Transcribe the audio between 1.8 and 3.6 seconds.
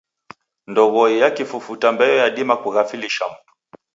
mbeo yadima kughaflisha mndu.